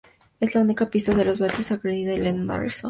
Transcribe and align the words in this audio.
Es 0.39 0.55
la 0.55 0.61
única 0.61 0.89
pista 0.89 1.13
de 1.13 1.23
los 1.23 1.37
Beatles 1.37 1.71
acreditada 1.71 2.15
a 2.17 2.19
Lennon 2.21 2.47
y 2.47 2.51
Harrison. 2.51 2.79